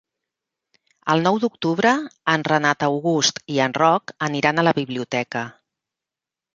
[1.13, 1.91] El nou d'octubre
[2.37, 5.49] en Renat August i en Roc aniran a la biblioteca.